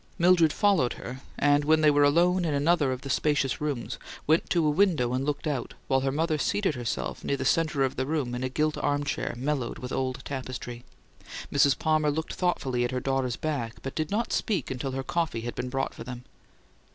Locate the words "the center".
7.37-7.83